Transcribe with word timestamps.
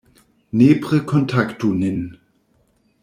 Nepre 0.57 0.99
kontaktu 1.09 1.69
nin! 1.81 1.99